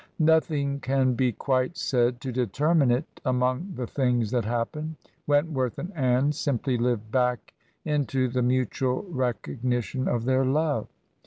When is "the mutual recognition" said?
8.27-10.07